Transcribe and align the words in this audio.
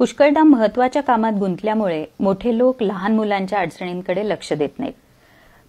पुष्कळदा 0.00 0.42
महत्त्वाच्या 0.42 1.02
कामात 1.02 1.32
गुंतल्यामुळे 1.32 2.06
मोठे 2.20 2.58
लोक 2.58 2.82
लहान 2.82 3.16
मुलांच्या 3.16 3.58
अडचणींकडे 3.58 4.28
लक्ष 4.28 4.52
देत 4.52 4.78
नाहीत. 4.78 4.92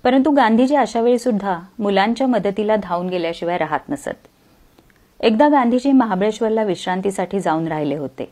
परंतु 0.04 0.32
गांधीजी 0.32 0.76
अशावेळी 0.76 1.20
सुद्धा 1.20 1.60
मुलांच्या 1.80 2.28
मदतीला 2.28 2.76
धावून 2.76 3.08
गेल्याशिवाय 3.08 3.58
राहत 3.58 3.80
नसत. 3.90 4.28
एकदा 5.20 5.50
गांधीजी 5.50 5.92
महाबळेश्वरला 5.92 6.64
विश्रांतीसाठी 6.64 7.40
जाऊन 7.40 7.68
राहिले 7.68 7.96
होते. 7.96 8.32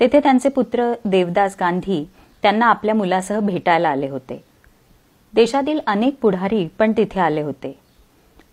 तेथे 0.00 0.20
त्यांचे 0.20 0.48
पुत्र 0.48 0.92
देवदास 1.04 1.56
गांधी 1.60 2.08
त्यांना 2.42 2.66
आपल्या 2.66 2.94
मुलासह 2.94 3.40
भेटायला 3.40 3.88
आले 3.88 4.08
होते. 4.08 4.44
देशातील 5.34 5.80
अनेक 5.86 6.16
पुढारी 6.20 6.68
पण 6.78 6.92
तिथे 6.96 7.20
आले 7.20 7.40
होते. 7.40 7.78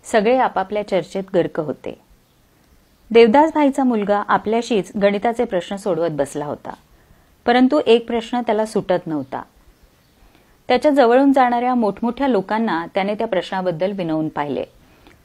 सगळे 0.04 0.38
आपापल्या 0.38 0.88
चर्चेत 0.88 1.24
गर्क 1.34 1.60
होते. 1.60 2.09
देवदास 3.12 3.50
भाईचा 3.54 3.84
मुलगा 3.84 4.22
आपल्याशीच 4.28 4.92
गणिताचे 5.02 5.44
प्रश्न 5.44 5.76
सोडवत 5.76 6.10
बसला 6.10 6.44
होता. 6.44 6.74
परंतु 7.46 7.80
एक 7.86 8.06
प्रश्न 8.06 8.40
त्याला 8.40 8.66
सुटत 8.66 9.06
नव्हता. 9.06 9.42
त्याच्या 10.68 10.90
जवळून 10.90 11.32
जाणाऱ्या 11.32 11.74
मोठमोठ्या 11.74 12.28
लोकांना 12.28 12.86
त्याने 12.94 13.14
त्या 13.14 13.26
प्रश्नाबद्दल 13.26 13.92
विनवून 13.92 14.28
पाहिले. 14.28 14.64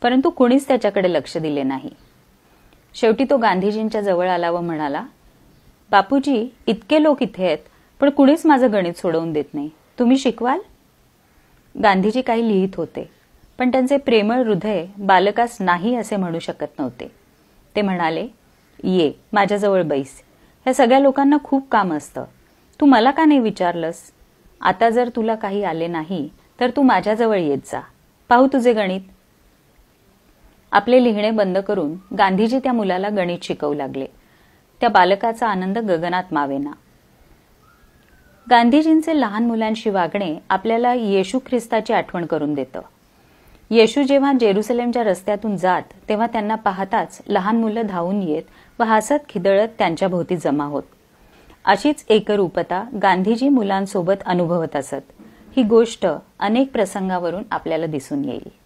परंतु 0.02 0.30
कुणीच 0.30 0.68
त्याच्याकडे 0.68 1.14
लक्ष 1.14 1.38
दिले 1.38 1.64
नाही. 1.64 1.90
शेवटी 2.94 3.24
तो 3.24 3.38
गांधीजींच्या 3.38 4.02
जवळ 4.02 4.28
आला 4.30 4.52
व 4.52 4.62
म्हणाला 4.62 5.06
बापूजी 5.92 6.56
इतके 6.68 7.04
लोक 7.04 7.22
इथे 7.22 7.46
आहेत 7.46 7.58
पण 8.00 8.10
कुणीच 8.10 8.46
माझं 8.46 8.72
गणित 8.74 8.94
सोडवून 8.94 9.34
देत 9.34 9.54
नाही. 9.54 9.70
तुम्ही 10.00 10.18
शिकवाल? 10.18 10.60
गांधीजी 11.84 12.22
काही 12.22 12.48
लिहित 12.48 12.76
होते 12.78 13.10
पण 13.58 13.72
त्यांचे 13.72 13.98
प्रेमळ 13.98 14.44
हृदय 14.44 14.86
बालकास 14.98 15.58
नाही 15.60 15.96
असे 15.96 16.16
म्हणू 16.16 16.40
शकत 16.40 16.80
नव्हते. 16.80 17.25
ते 17.76 17.82
म्हणाले 17.82 18.28
ये 18.84 19.12
माझ्याजवळ 19.34 19.84
बैस. 19.84 20.22
ह्या 20.66 20.74
सगळ्या 20.74 21.00
लोकांना 21.00 21.38
खूप 21.44 21.70
काम 21.72 21.94
असतं. 21.94 22.26
तू 22.82 22.86
मला 22.86 23.12
का 23.12 23.26
नाही 23.26 23.40
विचारलंस? 23.40 24.12
आता 24.62 24.90
जर 24.90 25.10
तुला 25.16 25.36
काही 25.36 25.64
आले 25.64 25.88
नाही 25.88 26.30
तर 26.60 26.70
तू 26.70 26.82
माझ्याजवळ 26.82 27.38
येत 27.38 27.58
जा. 27.58 27.82
पाहू 28.30 28.48
तुझे 28.48 28.74
गणित. 28.74 29.02
आपले 30.72 31.04
लिहिणे 31.04 31.32
बंद 31.32 31.58
करून 31.58 32.16
गांधीजी 32.18 32.60
त्या 32.60 32.74
मुलाला 32.74 33.10
गणित 33.10 33.38
शिकवू 33.42 33.74
लागले. 33.74 34.06
त्या 34.82 34.90
बालकाचा 34.90 35.48
आनंद 35.48 35.78
गगनात 35.78 36.24
मावेना. 36.32 36.72
गांधीजींचे 38.50 39.22
लहान 39.22 39.46
मुलांशी 39.46 39.90
वागणे 39.90 40.38
आपल्याला 40.50 40.94
येशू 40.94 41.40
ख्रिस्ताची 41.40 41.94
आठवण 41.94 42.26
करून 42.26 42.54
देतं. 42.54 42.82
येशू 43.70 44.04
जेव्हा 44.04 44.34
जेरुसलेमच्या 44.40 45.04
रस्त्यातून 45.04 45.58
जात 45.58 45.82
तेव्हा 46.10 46.28
त्यांना 46.28 46.56
पाहताच 46.56 47.22
लहान 47.28 47.58
मुलं 47.58 47.82
धावून 47.86 48.22
येत 48.22 48.44
व 48.80 48.84
हसत 48.84 49.30
खिदळत 49.30 49.68
त्यांच्या 49.78 50.08
भोवती 50.08 50.38
जमा 50.38 50.66
होत. 50.66 50.84
अशीच 51.66 52.06
एकरूपता 52.10 52.84
गांधीजी 53.02 53.50
मुलांसोबत 53.50 54.24
अनुभवत 54.26 54.76
असत. 54.76 55.12
ही 55.58 55.64
गोष्ट 55.64 56.08
अनेक 56.40 56.72
प्रसंगावरून 56.72 57.44
आपल्याला 57.52 57.86
दिसून 57.86 58.26
येईल. 58.26 58.65